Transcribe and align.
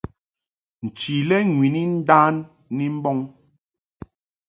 Nchi 0.85 1.15
lɛ 1.29 1.37
ŋwini 1.53 1.81
ndan 1.97 2.35
ni 2.75 2.85
mbɔŋ. 2.97 3.17